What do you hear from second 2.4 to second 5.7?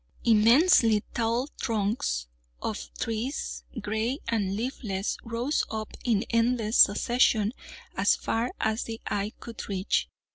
of trees, gray and leafless, rose